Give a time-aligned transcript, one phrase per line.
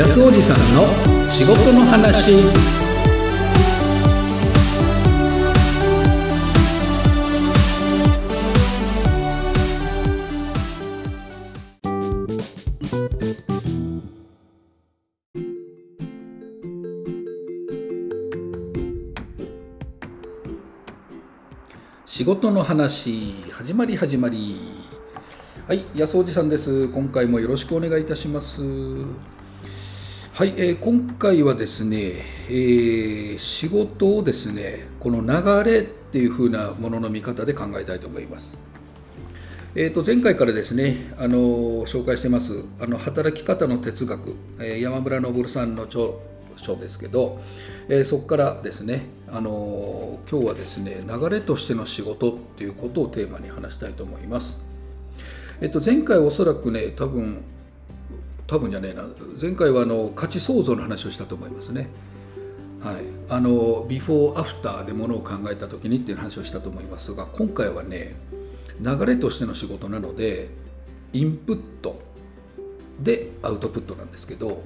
[0.00, 0.86] 安おじさんの
[1.28, 2.32] 仕事の話。
[22.06, 24.56] 仕事の話始まり始まり。
[25.68, 26.88] はい安おじさんです。
[26.88, 28.62] 今回もよろしくお願いいたします。
[30.32, 38.56] はい、えー今回はですね、えー仕事をですねこの流れっていう風なものの見方で考えたいと思います
[39.74, 41.38] えー、と前回からですね、あの
[41.84, 46.04] 紹介してますあの働き方の哲学、えー山村昇さんの著
[46.56, 47.40] 書ですけど、
[47.88, 54.62] えーそこからですね、あのー今日はですね流れとしての仕事っていうことをテーマに話したいと思います。
[55.60, 57.42] えっと、前回おそらくね多分
[58.50, 59.04] 多分じゃねえな。
[59.40, 61.88] 前回はあの価値創造の話をしたと思いますね。
[62.80, 62.96] はい、
[63.28, 68.16] あのビフォーアフターでものを考えた時にっていう話をしたと思いますが今回はね
[68.80, 70.48] 流れとしての仕事なので
[71.12, 72.00] インプット
[72.98, 74.62] でアウトプットなんですけど、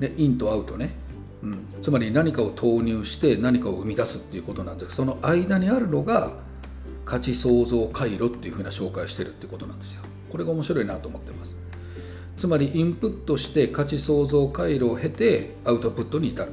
[0.00, 0.94] ね、インとアウトね、
[1.42, 4.96] うん、つまり何かを投入して何かを生み出すっていうことなんです。
[4.96, 6.32] その間にあるのが
[7.04, 10.02] 価値創造回路っていうふうな紹介をしてるってことなんですよ。
[10.30, 11.67] これが面白いなと思ってます。
[12.38, 16.52] つまりインプットして価値創造回路を経てアウトプットに至る、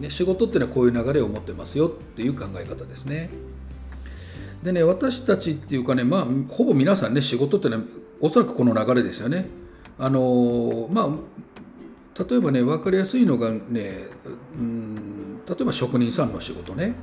[0.00, 3.30] ね、仕事っていうのはこういう流れを持ってますよっていう考え方ですね。
[4.62, 7.78] でね私たちっていうかねまあほぼ皆さんね仕事ってね
[8.20, 9.46] おそらくこの流れですよね。
[9.98, 11.08] あのまあ
[12.28, 14.06] 例えばね分かりやすいのがね
[14.54, 16.94] うん例えば職人さんの仕事ね。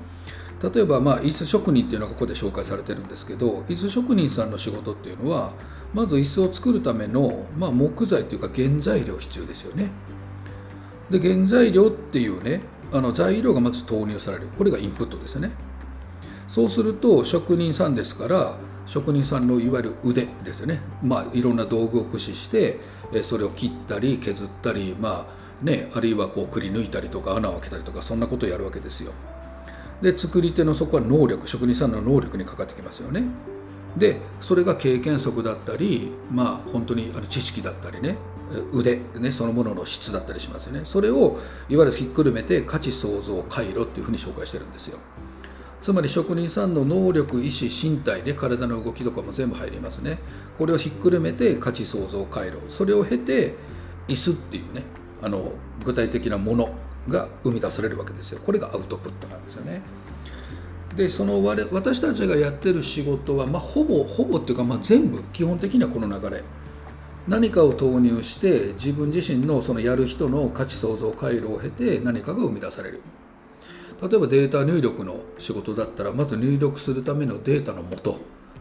[0.61, 5.53] 例えばまあ椅子職人っていうのがここで紹介されてるんですけど椅子職人さんの仕事っていうのは
[5.93, 9.89] まず椅子を作るための、まあ、木材というか原材料必要ですよね。
[11.09, 12.61] で原材料っていうね
[12.91, 14.47] あの材料がまず投入される。
[14.57, 15.51] これがインプットですね。
[16.47, 22.79] そうすると職人さんですから職人さんのいわゆる腕ですね、まあ、いろんな道具を駆使して
[23.23, 29.11] それを切ったり削ったり、まあね、あるいはこうくり抜いたりとか穴を開けたりとかそんなことをやるわけですよ。
[30.01, 33.23] で作り手のそこは能力職人さんの能力にかかってきますよね。
[33.97, 38.17] でそれが経験則だったりまあ本当にあの知識だったりね
[38.71, 40.81] 腕ねそのものの質だったりしますよね。
[40.85, 44.99] それをいわゆるひっくるめて価値創造回路っていうふうに紹介してるんですよ。
[45.81, 50.19] つまり職人さんの能力意思身体で体の動きとかも全部入りますね。
[50.57, 52.57] これをひっくるめて価値創造回路。
[52.69, 53.55] それを経て
[54.07, 54.83] 椅子っていうね
[55.21, 55.51] あの
[55.83, 56.73] 具体的なもの
[57.09, 58.39] が生み出されるわけですよ。
[58.45, 59.81] これがアウトプットなんですよね。
[60.97, 66.43] でその我私たちがやってる仕事は、まあ、ほぼほぼっていうか、まあ、全部基本的にはこの流れ。
[67.27, 73.01] 何かを投入して自分自身のそのやる人の価値創造回路を経て何かが生み出される。
[74.01, 78.17] 例えばデータ入力の仕事だったらまず入力するためのデータの元。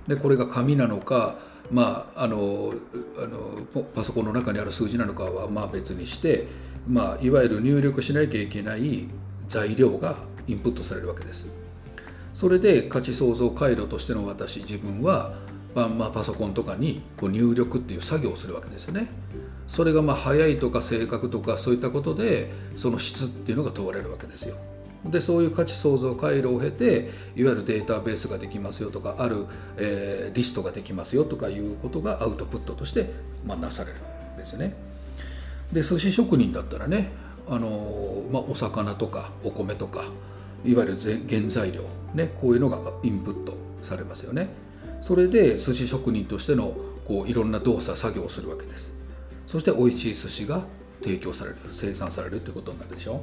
[0.07, 1.39] でこれが紙なのか、
[1.71, 2.75] まあ、あの
[3.19, 6.47] あのパソコンの中にある数字なのかはまあ別にして、
[6.87, 9.09] まあ、いわゆる入力しなきゃいけない
[9.49, 10.17] 材料が
[10.47, 11.66] インプットされるわけです。
[12.37, 15.33] それで価値創造回路としての私自分は、
[15.75, 19.09] まあ、まあパソコンとかにこう入力っていう作業をするわけですよね。
[19.69, 24.57] それがまあ早いとか正確とかそういったことでその質っていうのが問われるわけですよ。
[25.07, 29.47] でそういう価値創造回路を経ていわゆるデータベースができますよとかある、
[29.79, 33.13] えーリストができますよとかいうことがアウトプットとして、
[33.47, 33.97] まあ、なされる
[34.35, 34.77] んですね。
[35.73, 37.13] で寿司職人だったらね
[37.49, 40.05] あの、まあ、お魚とかお米とか
[40.67, 40.99] いわゆる
[41.29, 41.83] 原材料、
[42.15, 44.49] ね、こういうのがインプットされますよね。
[45.01, 48.91] それで寿司職人としてのこういろんな動作作業をするわけです。
[49.47, 50.63] そして美味しい寿司が
[51.03, 53.23] 提供される生産されるということになるでしょ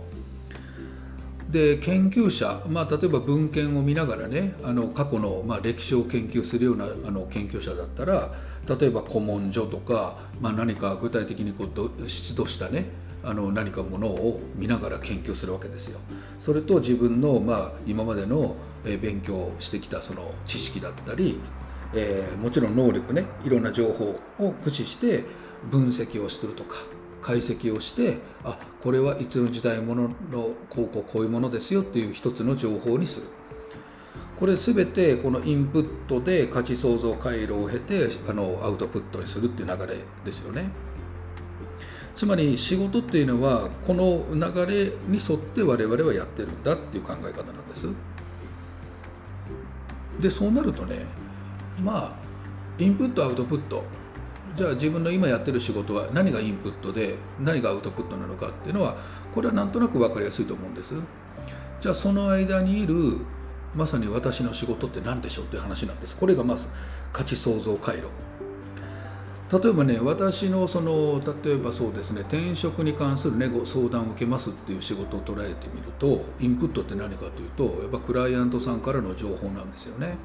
[1.50, 1.52] う。
[1.52, 8.32] で研究者、まあ、例えば文献を見ながらねあの過去の、まあ、歴史を研究するようなあの研究者だったら
[8.68, 12.86] 例えば古文書とか、まあ、何か具体的にこう出土したね
[13.24, 16.00] あの何かものを見ながら研究するわけですよ。
[16.40, 21.40] それと自分の、まあ、今までのえ勉強してきたその知識だったり、
[21.94, 25.24] えーもちろん能力ねいろんな情報を駆使して
[25.70, 26.76] 分析をするとか
[27.22, 33.28] 解析をしてあこれはいつの時代もののこうこうこういうものですよっていう一つの情報にする。
[34.40, 39.96] これ全てこのインプットで価値創造回路を経てあのアウトプットにするっていう流れ
[40.26, 40.66] ですよね。
[42.16, 47.88] つまり仕事っていうのはこの流れに沿って我々はやってるんだっていう考え方なんです。
[50.24, 51.06] でそうなるとね
[51.84, 52.14] まあ
[52.80, 53.84] インプットアウトプット。
[54.56, 58.96] じゃあ自分の今やってる仕事は何がインプットで何がアウトプットなのかっていうのは
[59.34, 60.94] これはなんとなく分かりやすいと思うんです。
[61.82, 63.18] じゃあその間にいる
[63.76, 66.16] まさに私の仕事って何でしょうっていう話なんです。
[66.16, 66.70] これがまず
[67.12, 68.08] 価値創造回路。
[69.54, 80.16] 例えばね私のその例えばそうですね転職に関する、ね、ご相談を受けますっていう仕事を捉えてみるとインプットって何かというとやっぱクライアントさんからの情報なんですよね。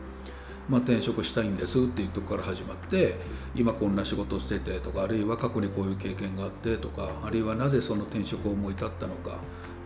[0.68, 3.14] まあ、転職したいんですっていうとこから始まって
[3.54, 9.38] 今こんな仕事しててとかあるいは過去にこういう経験があってとかあるいはなぜその転職を思い立ったのか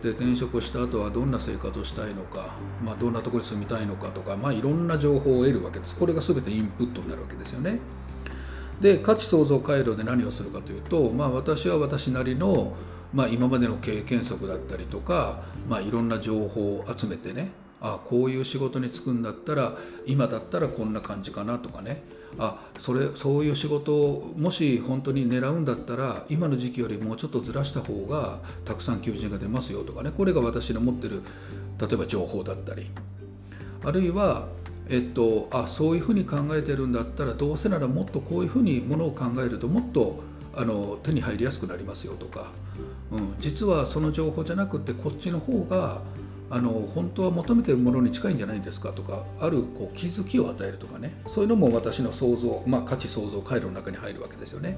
[0.03, 7.79] で転職した後はどんな生活をしたいのか、まあ、どんなところに住みたいのかとか、まあ、いろんな情報を得るわけですこれが全てインプットになるわけですよね。
[8.83, 12.73] で価値創造回路で何をするかというと、まあ、私は私なりの、
[13.13, 22.03] まあ、今までの経験則だったりとか、まあ、いろんな情報を集めてねあこういう仕事に就くんだったら今だったらこんな感じかなとかね
[22.37, 31.21] あそれそういう仕事をもし本当に狙うんだったら今の時期よりもうちょっとずらした方がたくさん求人が出ますよとかねこれが私の持ってる
[31.79, 32.91] 例えば情報だったり。
[33.85, 34.47] あるいは
[34.89, 40.21] えっと、あそういうふうに考えてるんだったらどうせならもっとこういうふうにものを考えるともっと
[40.55, 42.51] あの手に入りやすくなりますよとか、
[43.11, 46.01] うん、実はその情報じゃなくてこっちの方が
[46.49, 54.77] あの本当は求めてるものに近いんじゃないんですかとかあるこう気づきを与えるとかねそういうのも私の想像、まあ、価値創造回路の中に入るわけですよね。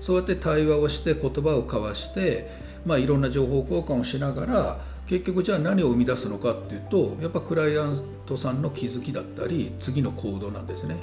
[0.00, 2.50] そうやって対話をして言葉を交わして、
[2.84, 10.96] まあ、いろんな情報交換をしながら結局じゃあ何を生み出すのかっていうとやっぱクライアントさんの気づきだったり次の行動なんですね。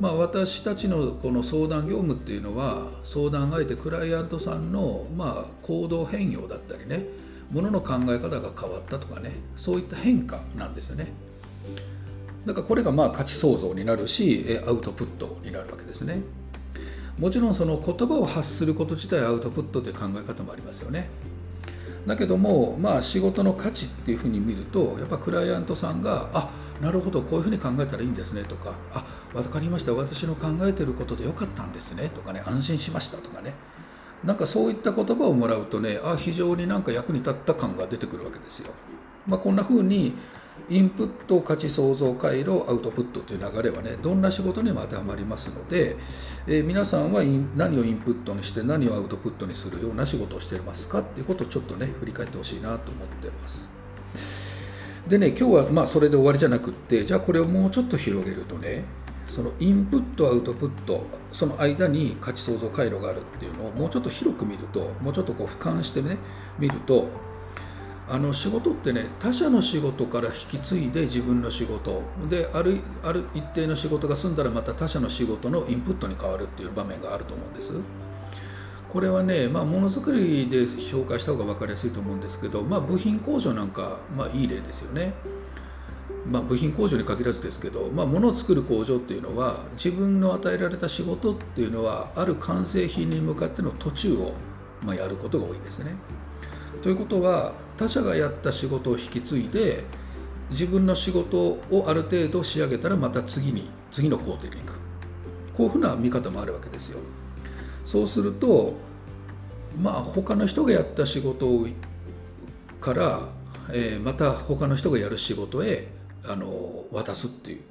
[0.00, 7.04] まあ、私たちのこの相談業務っていうのは相談相手クライアントさんのま行動変容だったりね
[7.52, 11.12] ものの考え方が変わったとかねそういった変化なんですよね。
[12.44, 16.22] だからこれがまあ価値創造になるしアウトプットになるわけですね。
[17.18, 21.08] もちろんその言葉を発すること自体アウトプットという考え方もありますよね。
[22.06, 26.50] だけども、まあ、仕事の価値っていうふうに見るとやっぱクライアントさんがあ
[26.82, 33.54] なるほどこういうふうに考えたらいいんですねとかあ分かりました私の考えてることでよかったんですねとかね安心しましたとかね
[34.22, 38.72] なんかそういった言葉をもらうとねあ非常になんか役に立った感が出てくるわけですよ。
[39.26, 40.14] まあ、こんなふうに
[40.70, 45.96] インプット価値創造回路アウトプットという流れはねどんな仕事にも当てはまりますので、
[46.46, 47.22] えー、皆さんは
[47.56, 53.70] 何をインプットにして何をアウトプットにするような仕事をしていますかっていうことをちょっとね振り返ってほしいなと思ってます。
[55.08, 58.84] でね今日はまあそれで終わりじゃなくってじゃあこれをもうちょっと広げるとね
[59.28, 66.16] そのインプットアウトプットその間に価値創造回路があるっていうのをもうちょっと広く見るともうちょっとこう俯瞰してね
[66.58, 67.08] 見ると
[68.08, 72.02] あの仕事ってね他者の仕事から引き継いで自分の仕事。
[72.28, 77.80] であるある一定の仕事が済んだらまた他者の仕事のインプットに変わるっていう場面があると思うんです。
[78.94, 85.14] これはね、まあ、ものづくりで紹介した方が分かりやすいと思うんですけど、まあ、部品工場なんか、まあ、いい例ですよね。
[86.30, 94.32] まあ、部品工場に限らずですけど、まあ、物を作る工場っていうのは自分の与えられた仕事っていうのはある完成品に向かっての途中を、
[94.80, 95.96] まあ、やることが多いんですね。
[96.80, 99.84] ということは他者がやった仕事を引き継いで
[100.50, 104.72] 自分の仕事をある程度仕上げたらまた次に次の工程に行く。
[105.56, 107.00] こういうふうな見方もあるわけですよ。
[107.84, 108.74] そうすると
[109.80, 111.66] まあ他の人がやった仕事
[112.80, 113.28] から、
[113.70, 115.88] えー、また他の人がやる仕事へ
[116.24, 117.62] あの渡すっていう。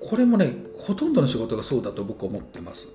[0.00, 2.88] これもねほとんどの仕事がそうだと僕は思ってます。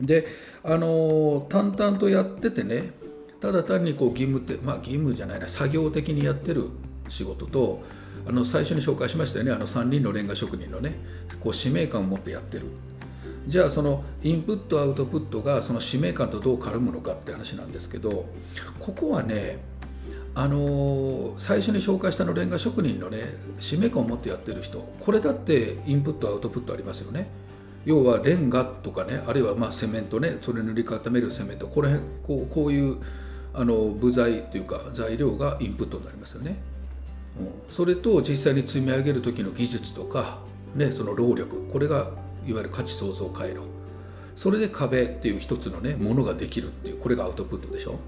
[0.00, 0.26] で
[0.64, 2.92] あの淡々とやっててね
[3.40, 6.68] ただ単にこう義務ってまあ義務じゃないな作業的にやってる
[7.08, 7.82] 仕事と
[8.26, 10.98] あの最初に紹介しましたよねあの3人のレンガ職人のね
[11.40, 12.66] こう使命感を持ってやってる。
[13.46, 18.26] じゃあそのインプットアウトプットがその使命感とどう絡むのかって話なんですけど
[18.78, 19.58] ここはね
[20.34, 23.18] あの最初に紹介したのレンガ職人のね
[23.58, 27.28] 使命感を持ってやってる人これだってインプットアウトプットありますよね。
[27.86, 32.98] 要はレンガとかねあるいはまあセメントねそれ塗り固めるセメントこれこうこういう
[33.52, 36.56] あの部材というか材料がインプットになりますよね。
[37.38, 40.38] うん、それと実際に積み上げる時の技術とか、
[40.74, 42.10] ね、その労力これが
[42.46, 43.60] いわゆる価値創造回路。
[44.36, 47.98] それで壁っていう一つのねものができるっていうこれがアウトプットでしょ。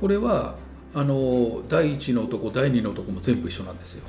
[0.00, 0.54] これは
[0.94, 4.04] あの第1の男第2の男も全部一緒なんですよ、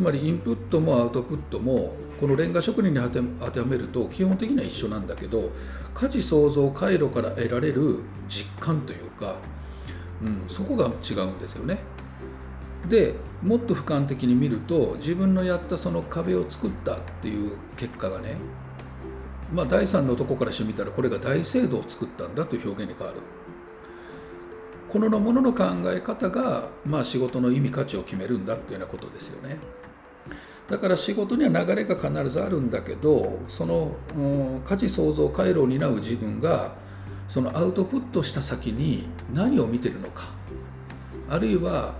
[0.00, 3.00] つまりインプットもアウトプットもこのレンガ職人に
[3.38, 5.50] 当てはめると基本的には一緒なんだけど
[5.92, 9.36] 価値創造回路から得られる実感というか、
[10.22, 11.80] うん、そこが違うんですよね。
[12.88, 18.36] でもっと俯瞰的に見ると自分のやったその壁を作ったっていう結果がね
[19.52, 23.20] まあ、第三の男からしてみたらこれが大聖堂を作ったんだという表現に変わる
[24.92, 29.58] このものの考え方が、まあ、仕事の意味価値を決めるんだっていうようなことですよね。
[30.68, 36.74] だから仕事には流れが必ずあるんだけどその、うん、価値創造回路を担う自分が
[37.26, 40.28] そのアウトプットした先に何を見てるのか
[41.28, 41.96] あるいは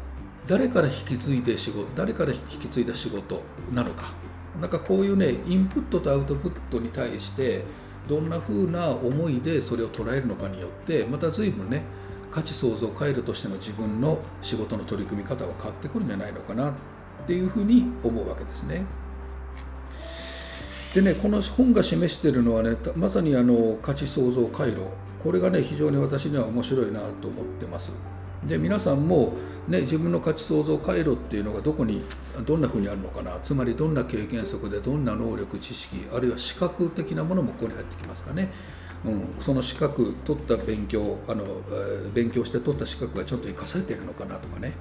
[0.47, 3.43] 誰から引き継いで仕事誰から引き継いだ仕事
[3.73, 4.13] なのか。
[4.61, 7.65] なんかこういうねインプットとアウトプットに対して
[8.09, 11.85] どんな風な思いでそれを捉えるのかによってまた随分ね
[12.31, 16.75] 価値創造回路としての自分の仕事の取り組み方は変わってくるんじゃないのかなっ
[17.27, 18.85] ていうふうに思うわけですね。
[20.95, 24.81] でねこの本が示しているのはねまさにあの価値創造回路
[25.23, 27.93] これがね非常に私には面白いなと思ってます。
[28.47, 29.35] で皆さんも、
[29.69, 32.03] ね、自分の価値創造回路っていうのがどこに
[32.47, 38.51] どんなふうにあるのかなつまりどんな経験則でどんな能力知識あるいは資格的なものもここに入ってきますかね、
[39.05, 41.45] うん、その資格取った勉強あの、
[42.13, 44.75] 勉強して取った資格がちょっと生かされているのかなとかね、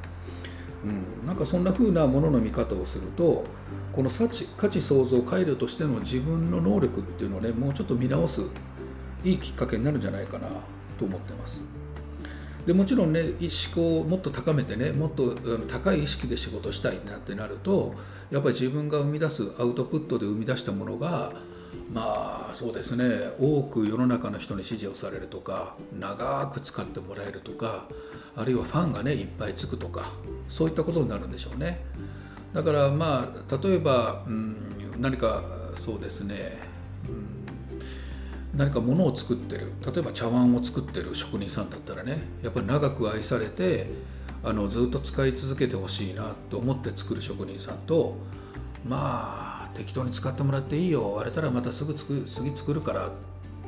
[0.83, 3.45] うん、なんかそんなふうなものの見方をすると
[3.93, 8.41] この価値創造回路としての自分の能力っていうのをねもうちょっと見直す
[9.23, 10.47] いいきっかけになるんじゃないかな
[10.97, 11.63] と思ってます。
[12.65, 15.35] でもちろんね意識をもっと高めてねもっと
[15.67, 17.95] 高い意識で仕事したいなってなると
[18.29, 21.33] やっぱり自分が生み出すアウトプットで生み出したものが
[22.53, 23.31] そうですね。
[23.39, 27.87] 多く世の中の人に支持をされるとか長く使ってもらえるとか
[28.35, 30.11] あるいはファンがねいっぱいつくとか
[30.47, 31.83] そういったことになるんでしょうね。
[32.53, 34.57] だからまあ例えば、うん、
[34.99, 35.43] 何か
[35.77, 36.57] そうですね。
[37.07, 37.39] うん
[38.57, 39.71] 何か物を作ってる。
[39.85, 43.87] 例えば茶碗を作ってる職人さんだったらねやっぱり長く愛されて
[44.43, 48.17] あのずっと使い続けてほしいなと思って作る職人さんと
[48.87, 48.97] ま
[49.45, 53.11] あ適当に使ってもらっていいよ割れたらまたすぐ次作るから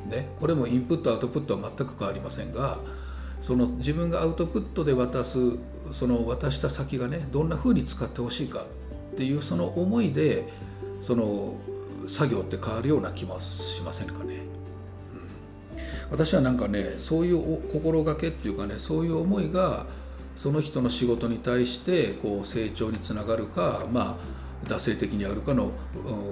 [0.08, 2.78] ねこれもインプットアウトプットは全く変わりませんが
[3.40, 5.38] その自分がアウトプットで渡す
[5.92, 8.64] その渡した先がねどんな風に使ってほしいか
[9.12, 10.48] っていうその思いで
[11.00, 11.54] その
[12.08, 14.42] 作業って変わるような気もしませんかね。
[16.10, 19.86] 私はなんかねそういう心がけっていうかねそういう思いが
[20.36, 25.72] その人の仕事に対してこう成長につながるかまあ惰性的にあるかの、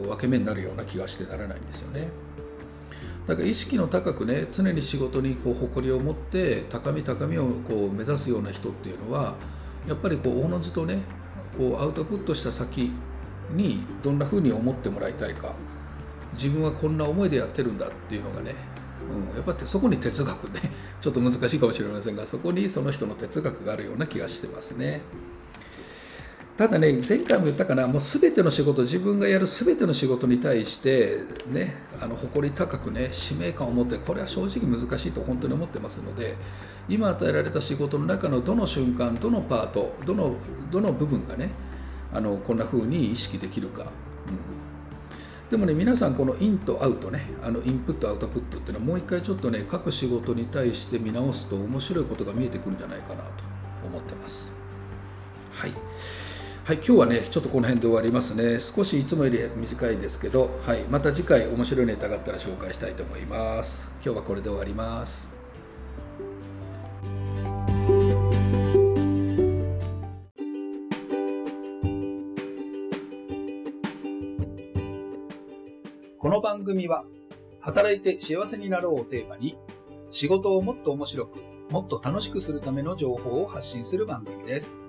[0.07, 2.09] 分け目になるような気がしてならないんですよね。
[3.27, 9.37] だから意識の高くね常に仕事にこう誇りを持って高み高みをこう目指すような人っていうのは
[9.87, 10.99] やっぱりこうおのずとね
[11.57, 12.91] こうアウトプットした先
[13.53, 15.55] にどんなふうに思ってもらいたいか
[16.33, 18.55] 自分はこんな思いでやってるんだっていうのがね
[19.11, 20.71] うん、やっぱりそこに哲学ね
[21.01, 25.03] ちょっと難しいかもしれませんがそこにその人の哲学があるような気がしてますね
[26.61, 31.17] ただね前回も言ったかなもう全ての仕事自分がやる全ての仕事に対して
[31.51, 36.37] ねあの誇り高くね使命感を持ってこれは正直難しいと本当に思ってますので
[36.87, 40.35] 今与えられた仕事の中のどの瞬間どのパートどの
[40.71, 41.49] どの部分がね
[42.13, 43.89] あのこんな風に意識できるか、うん。
[45.51, 53.31] でもね皆さんこのインとアウトねあのインプットアウトプットっていうのはもう一回ちょっとね各仕事に対して見直すと面白いことが見えてくるんじゃないかなと
[53.87, 54.53] 思ってます。
[55.53, 55.73] はい。
[56.63, 58.61] はい、今日はね、ちょっとこの辺で終わりますね。
[58.61, 63.91] 少しいつもより短いですけど、はい、また次回面白いネタがあったら紹介したいと思います。
[64.05, 65.35] 今日はこれで終わります。
[76.19, 77.05] この番組は、
[77.61, 79.57] 働いて幸せになろうをテーマに、
[80.11, 81.39] 仕事をもっと面白く、
[81.71, 84.83] もっと楽しくするための情報を発信する番組です。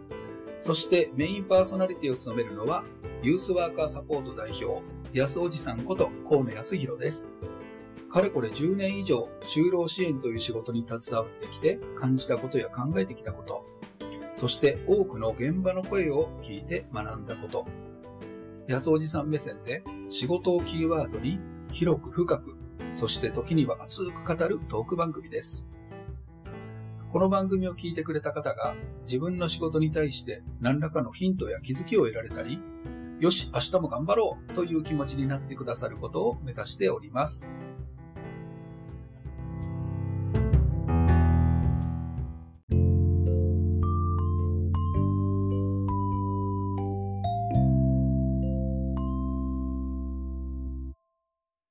[0.62, 2.84] そしてメインパーソナリティを務めるのは、
[3.24, 7.36] ユースワーカーサポート代表、安おじさんこと河野康弘です。
[8.12, 13.66] かれこれ10年以上、就労支援という仕事に携わってきて、感じたことや考えてきたこと、
[14.36, 17.66] そして多くの現場の声を聞いて学んだこと、
[18.68, 21.40] 安おじさん目線で仕事をキーワードに
[21.72, 22.56] 広く深く、
[22.94, 25.71] そして時には熱く語るトーク番組です。
[27.12, 32.58] この番組を聞いてくれた方が自分の仕事に対して何らかのヒントや気づきを得られたり、
[33.20, 37.54] よし、明日も頑張ろうという気持ちになってくださることを目指しております。